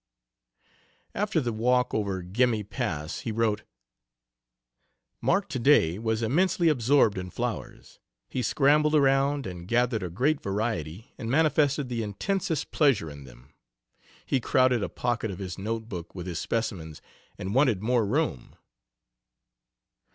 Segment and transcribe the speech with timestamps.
[1.13, 3.61] After the walk over Gemmi Pass he wrote:
[5.21, 7.99] "Mark to day was immensely absorbed in flowers.
[8.27, 13.53] He scrambled around and gathered a great variety, and manifested the intensest pleasure in them.
[14.25, 16.99] He crowded a pocket of his note book with his specimens,
[17.37, 18.55] and wanted more room."